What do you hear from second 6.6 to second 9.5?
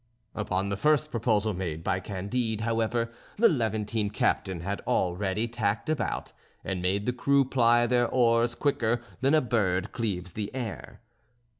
and made the crew ply their oars quicker than a